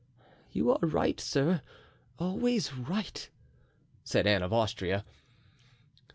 [0.51, 1.61] "You are right, sir,
[2.17, 3.29] always right,"
[4.03, 5.05] said Anne of Austria.